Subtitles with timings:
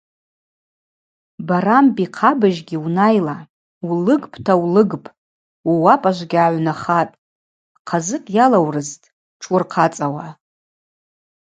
[1.47, 3.37] Барамби-хъабыжьгьи унайла,
[3.89, 5.07] улыгпӏта улыгпӏ,
[5.69, 7.15] ууапӏажвгьи гӏагӏвнахатӏ,
[7.77, 9.07] ахъазыкӏ йалаурыдзтӏ
[9.39, 10.27] тшуырхъацӏауа.